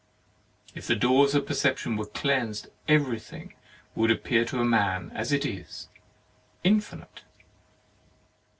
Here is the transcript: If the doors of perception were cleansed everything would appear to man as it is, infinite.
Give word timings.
If 0.73 0.87
the 0.87 0.95
doors 0.95 1.35
of 1.35 1.45
perception 1.45 1.95
were 1.95 2.07
cleansed 2.07 2.69
everything 2.87 3.53
would 3.93 4.09
appear 4.09 4.45
to 4.45 4.63
man 4.65 5.11
as 5.13 5.31
it 5.31 5.45
is, 5.45 5.89
infinite. 6.63 7.21